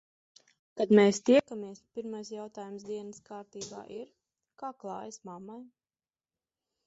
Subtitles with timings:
[0.79, 4.09] Kad mēs tiekamies, pirmais jautājums dienas kārtībā ir-
[4.63, 5.61] kā klājas mammai?